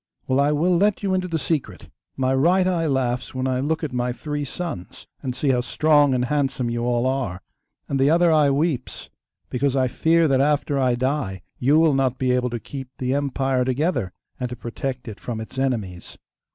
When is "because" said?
9.51-9.75